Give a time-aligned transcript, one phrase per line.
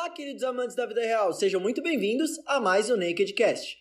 [0.00, 3.78] Olá, queridos amantes da vida real, sejam muito bem-vindos a mais um Nakedcast.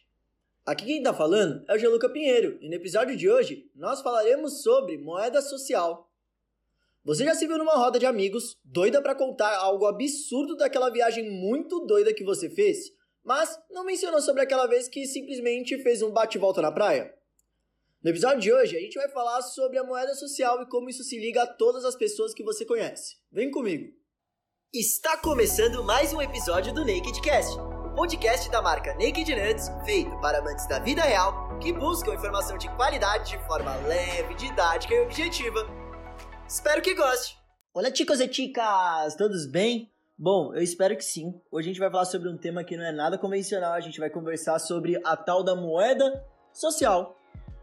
[0.65, 4.61] Aqui quem tá falando é o Geluca Pinheiro e no episódio de hoje nós falaremos
[4.61, 6.11] sobre moeda social.
[7.05, 11.31] Você já se viu numa roda de amigos, doida para contar algo absurdo daquela viagem
[11.31, 12.91] muito doida que você fez,
[13.23, 17.15] mas não mencionou sobre aquela vez que simplesmente fez um bate-volta na praia?
[18.03, 21.01] No episódio de hoje, a gente vai falar sobre a moeda social e como isso
[21.01, 23.15] se liga a todas as pessoas que você conhece.
[23.31, 23.98] Vem comigo!
[24.71, 27.57] Está começando mais um episódio do Nakedcast,
[27.95, 32.69] podcast da marca Naked Nuts, feito para amantes da vida real que buscam informação de
[32.75, 35.65] qualidade de forma leve, didática e objetiva.
[36.47, 37.35] Espero que goste!
[37.73, 39.15] Olá, chicos e chicas!
[39.15, 39.91] Todos bem?
[40.15, 41.33] Bom, eu espero que sim.
[41.51, 43.99] Hoje a gente vai falar sobre um tema que não é nada convencional, a gente
[43.99, 46.23] vai conversar sobre a tal da moeda
[46.53, 47.18] social.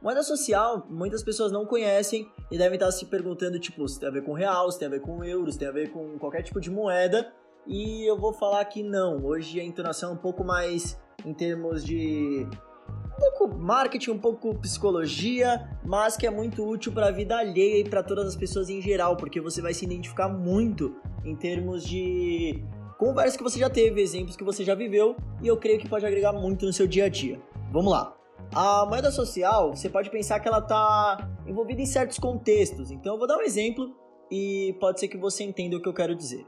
[0.06, 4.12] Moeda social, muitas pessoas não conhecem e devem estar se perguntando, tipo, se tem a
[4.12, 6.42] ver com real, se tem a ver com euros, se tem a ver com qualquer
[6.42, 7.32] tipo de moeda.
[7.66, 9.24] E eu vou falar que não.
[9.24, 12.46] Hoje a entonação é um pouco mais em termos de
[12.88, 17.80] um pouco marketing, um pouco psicologia, mas que é muito útil para a vida alheia
[17.80, 21.82] e para todas as pessoas em geral, porque você vai se identificar muito em termos
[21.84, 22.62] de
[22.96, 26.06] conversas que você já teve, exemplos que você já viveu, e eu creio que pode
[26.06, 27.40] agregar muito no seu dia a dia.
[27.72, 28.15] Vamos lá.
[28.54, 32.90] A moeda social, você pode pensar que ela está envolvida em certos contextos.
[32.90, 33.94] Então eu vou dar um exemplo
[34.30, 36.46] e pode ser que você entenda o que eu quero dizer.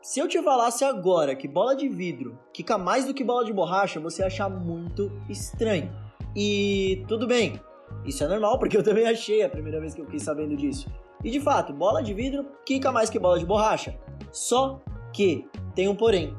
[0.00, 3.52] Se eu te falasse agora que bola de vidro quica mais do que bola de
[3.52, 5.90] borracha, você ia achar muito estranho.
[6.36, 7.60] E tudo bem,
[8.04, 10.88] isso é normal porque eu também achei a primeira vez que eu fiquei sabendo disso.
[11.24, 13.98] E de fato, bola de vidro quica mais que bola de borracha.
[14.30, 14.80] Só
[15.12, 16.34] que tem um porém.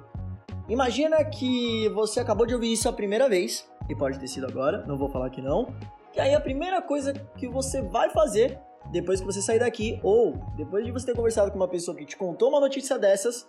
[0.70, 4.86] Imagina que você acabou de ouvir isso a primeira vez e pode ter sido agora,
[4.86, 5.74] não vou falar que não.
[6.16, 8.60] E aí a primeira coisa que você vai fazer
[8.92, 12.06] depois que você sair daqui, ou depois de você ter conversado com uma pessoa que
[12.06, 13.48] te contou uma notícia dessas,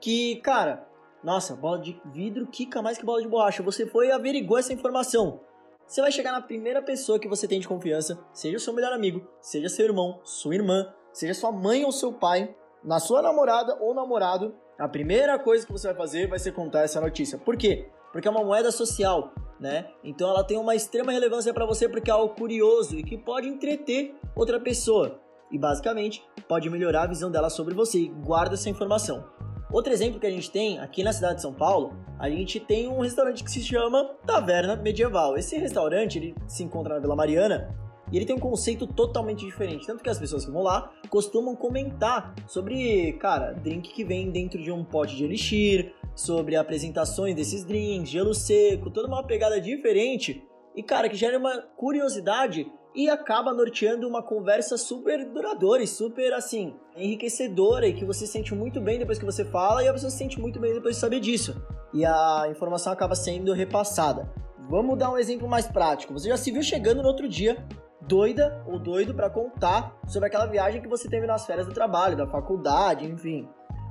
[0.00, 0.86] que, cara,
[1.24, 3.62] nossa, bola de vidro quica mais que bola de borracha.
[3.62, 5.40] Você foi e averigou essa informação.
[5.86, 9.26] Você vai chegar na primeira pessoa que você tem de confiança, seja seu melhor amigo,
[9.40, 13.94] seja seu irmão, sua irmã, seja sua mãe ou seu pai, na sua namorada ou
[13.94, 14.54] namorado.
[14.78, 17.38] A primeira coisa que você vai fazer vai ser contar essa notícia.
[17.38, 17.88] Por quê?
[18.12, 19.86] Porque é uma moeda social né?
[20.04, 23.48] Então ela tem uma extrema relevância para você porque é algo curioso e que pode
[23.48, 27.98] entreter outra pessoa e basicamente pode melhorar a visão dela sobre você.
[27.98, 29.24] E guarda essa informação.
[29.72, 32.88] Outro exemplo que a gente tem aqui na cidade de São Paulo, a gente tem
[32.88, 35.36] um restaurante que se chama Taverna Medieval.
[35.36, 37.74] Esse restaurante ele se encontra na Vila Mariana
[38.12, 39.86] e ele tem um conceito totalmente diferente.
[39.86, 44.62] Tanto que as pessoas que vão lá costumam comentar sobre, cara, drink que vem dentro
[44.62, 50.42] de um pote de elixir, sobre apresentações desses drinks, gelo seco, toda uma pegada diferente
[50.74, 56.32] e, cara, que gera uma curiosidade e acaba norteando uma conversa super duradoura e super,
[56.32, 60.10] assim, enriquecedora e que você sente muito bem depois que você fala e a pessoa
[60.10, 61.54] se sente muito bem depois de saber disso.
[61.92, 64.32] E a informação acaba sendo repassada.
[64.70, 66.14] Vamos dar um exemplo mais prático.
[66.14, 67.62] Você já se viu chegando no outro dia
[68.00, 72.16] doida ou doido para contar sobre aquela viagem que você teve nas férias do trabalho,
[72.16, 73.46] da faculdade, enfim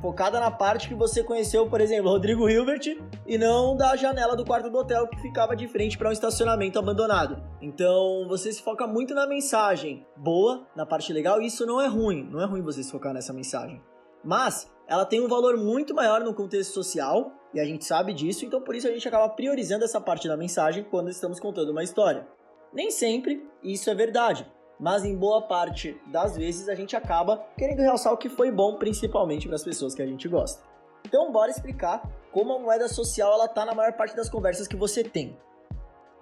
[0.05, 2.95] focada na parte que você conheceu, por exemplo, Rodrigo Hilbert,
[3.25, 6.77] e não da janela do quarto do hotel que ficava de frente para um estacionamento
[6.77, 7.41] abandonado.
[7.59, 11.87] Então você se foca muito na mensagem boa, na parte legal, e isso não é
[11.87, 13.81] ruim, não é ruim você se focar nessa mensagem.
[14.23, 18.45] Mas ela tem um valor muito maior no contexto social, e a gente sabe disso,
[18.45, 21.83] então por isso a gente acaba priorizando essa parte da mensagem quando estamos contando uma
[21.83, 22.27] história.
[22.71, 24.45] Nem sempre isso é verdade
[24.79, 28.75] mas em boa parte das vezes a gente acaba querendo realçar o que foi bom,
[28.75, 30.63] principalmente para as pessoas que a gente gosta.
[31.05, 34.75] Então, bora explicar como a moeda social ela tá na maior parte das conversas que
[34.75, 35.37] você tem.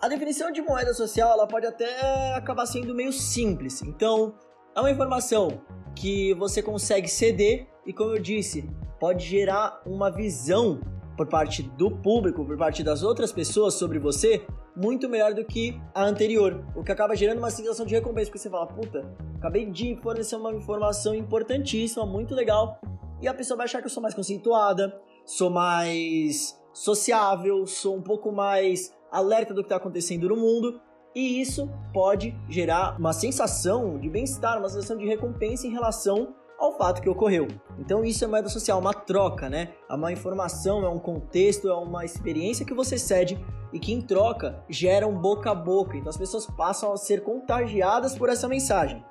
[0.01, 3.81] A definição de moeda social ela pode até acabar sendo meio simples.
[3.81, 4.35] Então,
[4.75, 5.61] é uma informação
[5.95, 10.81] que você consegue ceder e, como eu disse, pode gerar uma visão
[11.15, 15.79] por parte do público, por parte das outras pessoas sobre você, muito melhor do que
[15.93, 19.05] a anterior, o que acaba gerando uma sensação de recompensa, porque você fala, puta,
[19.37, 22.79] acabei de fornecer uma informação importantíssima, muito legal,
[23.21, 28.01] e a pessoa vai achar que eu sou mais conceituada, sou mais sociável, sou um
[28.01, 30.81] pouco mais alerta do que está acontecendo no mundo,
[31.15, 36.77] e isso pode gerar uma sensação de bem-estar, uma sensação de recompensa em relação ao
[36.77, 37.47] fato que ocorreu.
[37.77, 39.73] Então isso é moeda social, uma troca, né?
[39.89, 43.37] É uma informação, é um contexto, é uma experiência que você cede
[43.73, 45.97] e que em troca gera um boca a boca.
[45.97, 49.03] Então as pessoas passam a ser contagiadas por essa mensagem.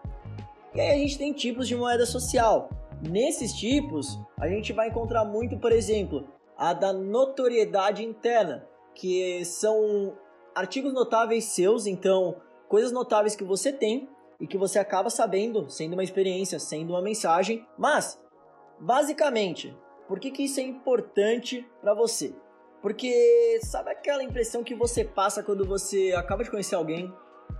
[0.74, 2.70] E aí a gente tem tipos de moeda social.
[3.06, 6.26] Nesses tipos, a gente vai encontrar muito, por exemplo,
[6.56, 10.14] a da notoriedade interna, que são
[10.54, 12.36] artigos notáveis seus, então
[12.68, 14.08] coisas notáveis que você tem
[14.42, 18.20] e que você acaba sabendo, sendo uma experiência, sendo uma mensagem, mas
[18.80, 19.74] basicamente
[20.08, 22.34] por que, que isso é importante para você?
[22.82, 27.14] Porque sabe aquela impressão que você passa quando você acaba de conhecer alguém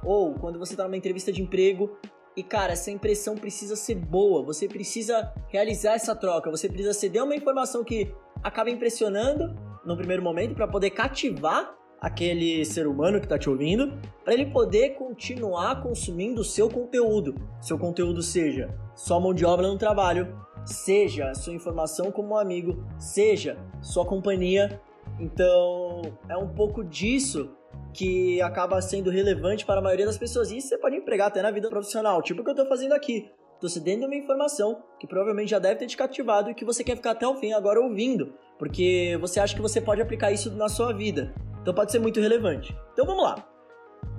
[0.05, 1.96] ou quando você tá numa entrevista de emprego
[2.37, 7.23] e cara, essa impressão precisa ser boa, você precisa realizar essa troca, você precisa ceder
[7.23, 8.12] uma informação que
[8.43, 13.96] acaba impressionando no primeiro momento para poder cativar aquele ser humano que está te ouvindo,
[14.25, 17.37] para ele poder continuar consumindo o seu conteúdo.
[17.60, 23.56] Seu conteúdo seja sua mão de obra no trabalho, seja sua informação como amigo, seja
[23.81, 24.81] sua companhia.
[25.20, 27.50] Então, é um pouco disso
[27.94, 30.50] que acaba sendo relevante para a maioria das pessoas.
[30.50, 32.94] E isso você pode empregar até na vida profissional, tipo o que eu estou fazendo
[32.94, 33.31] aqui.
[33.55, 36.96] Estou cedendo uma informação que provavelmente já deve ter te cativado e que você quer
[36.96, 40.69] ficar até o fim agora ouvindo, porque você acha que você pode aplicar isso na
[40.69, 41.32] sua vida.
[41.62, 42.76] Então pode ser muito relevante.
[42.93, 43.37] Então vamos lá.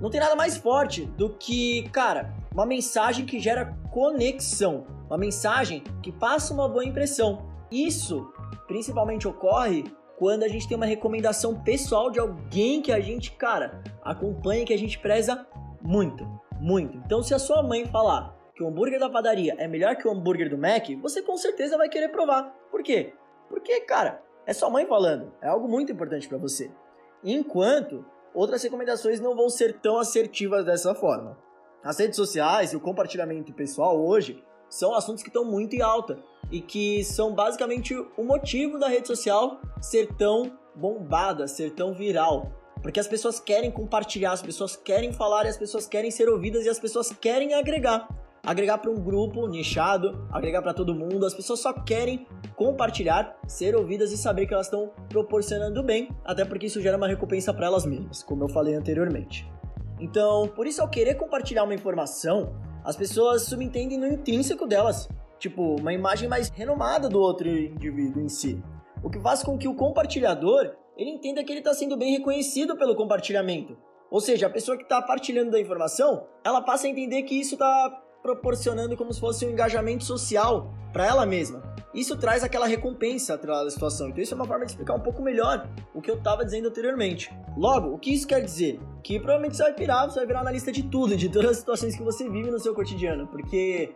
[0.00, 5.84] Não tem nada mais forte do que, cara, uma mensagem que gera conexão, uma mensagem
[6.02, 7.46] que passa uma boa impressão.
[7.70, 8.32] Isso
[8.66, 9.84] principalmente ocorre
[10.18, 14.72] quando a gente tem uma recomendação pessoal de alguém que a gente, cara, acompanha, que
[14.72, 15.46] a gente preza
[15.82, 16.26] muito,
[16.60, 16.96] muito.
[16.98, 20.12] Então, se a sua mãe falar que o hambúrguer da padaria é melhor que o
[20.12, 22.54] hambúrguer do Mac, você com certeza vai querer provar.
[22.70, 23.12] Por quê?
[23.48, 26.70] Porque, cara, é sua mãe falando, é algo muito importante para você.
[27.24, 28.04] Enquanto
[28.34, 31.38] outras recomendações não vão ser tão assertivas dessa forma.
[31.82, 36.18] As redes sociais e o compartilhamento pessoal hoje são assuntos que estão muito em alta
[36.50, 42.52] e que são basicamente o motivo da rede social ser tão bombada, ser tão viral.
[42.82, 46.68] Porque as pessoas querem compartilhar, as pessoas querem falar, as pessoas querem ser ouvidas e
[46.68, 48.06] as pessoas querem agregar.
[48.46, 51.24] Agregar para um grupo nichado, agregar para todo mundo.
[51.24, 56.44] As pessoas só querem compartilhar, ser ouvidas e saber que elas estão proporcionando bem, até
[56.44, 59.50] porque isso gera uma recompensa para elas mesmas, como eu falei anteriormente.
[59.98, 62.54] Então, por isso, ao querer compartilhar uma informação,
[62.84, 65.08] as pessoas subentendem no intrínseco delas,
[65.38, 68.62] tipo, uma imagem mais renomada do outro indivíduo em si.
[69.02, 72.76] O que faz com que o compartilhador ele entenda que ele está sendo bem reconhecido
[72.76, 73.76] pelo compartilhamento.
[74.10, 77.54] Ou seja, a pessoa que está partilhando da informação, ela passa a entender que isso
[77.54, 81.62] está proporcionando como se fosse um engajamento social para ela mesma.
[81.92, 84.08] Isso traz aquela recompensa atrelada à situação.
[84.08, 86.68] Então, isso é uma forma de explicar um pouco melhor o que eu estava dizendo
[86.68, 87.30] anteriormente.
[87.54, 88.80] Logo, o que isso quer dizer?
[89.02, 91.94] Que provavelmente você vai virar, você vai virar analista de tudo, de todas as situações
[91.94, 93.94] que você vive no seu cotidiano, porque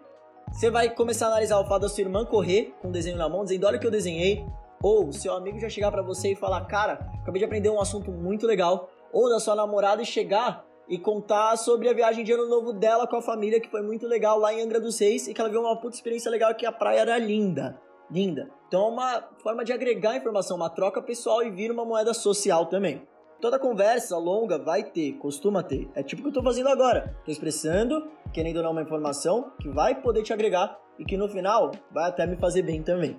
[0.53, 3.31] você vai começar a analisar o fato da sua irmã correr com o desenho na
[3.31, 4.45] mão, dizendo: Olha o que eu desenhei.
[4.83, 8.13] Ou seu amigo já chegar para você e falar: Cara, acabei de aprender um assunto
[8.13, 8.91] muito legal.
[9.11, 13.17] Ou da sua namorada chegar e contar sobre a viagem de ano novo dela com
[13.17, 15.61] a família, que foi muito legal lá em Angra dos Reis e que ela viu
[15.61, 17.79] uma puta experiência legal que a praia era linda
[18.11, 18.51] linda.
[18.67, 22.67] Então é uma forma de agregar informação, uma troca pessoal e vir uma moeda social
[22.67, 23.03] também.
[23.41, 25.89] Toda conversa longa vai ter, costuma ter.
[25.95, 27.17] É tipo o que eu tô fazendo agora.
[27.25, 31.71] Tô expressando, querendo não, uma informação que vai poder te agregar e que no final
[31.91, 33.17] vai até me fazer bem também.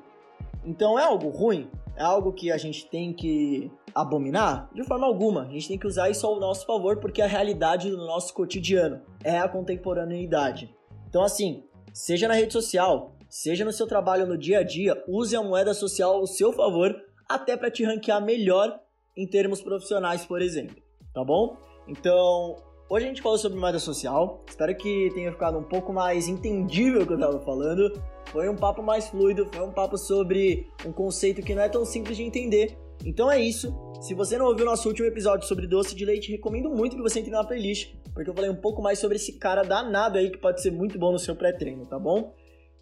[0.63, 1.69] Então é algo ruim?
[1.95, 4.69] É algo que a gente tem que abominar?
[4.73, 5.43] De forma alguma.
[5.43, 8.33] A gente tem que usar isso ao nosso favor porque é a realidade do nosso
[8.33, 10.73] cotidiano é a contemporaneidade.
[11.07, 11.63] Então, assim,
[11.93, 15.73] seja na rede social, seja no seu trabalho no dia a dia, use a moeda
[15.73, 16.95] social ao seu favor,
[17.27, 18.79] até para te ranquear melhor
[19.15, 20.77] em termos profissionais, por exemplo.
[21.13, 21.57] Tá bom?
[21.87, 22.55] Então,
[22.89, 24.43] hoje a gente falou sobre moeda social.
[24.47, 27.91] Espero que tenha ficado um pouco mais entendível o que eu estava falando.
[28.31, 31.83] Foi um papo mais fluido, foi um papo sobre um conceito que não é tão
[31.83, 32.77] simples de entender.
[33.05, 33.73] Então é isso.
[34.01, 37.19] Se você não ouviu nosso último episódio sobre doce de leite, recomendo muito que você
[37.19, 40.37] entre na playlist, porque eu falei um pouco mais sobre esse cara danado aí que
[40.37, 42.33] pode ser muito bom no seu pré-treino, tá bom?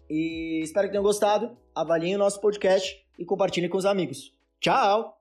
[0.08, 1.56] E espero que tenham gostado.
[1.74, 4.32] Avaliem o nosso podcast e compartilhem com os amigos.
[4.60, 5.17] Tchau!